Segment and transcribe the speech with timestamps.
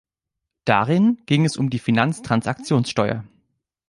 [0.65, 3.23] Darin ging es um die Finanztransaktionssteuer.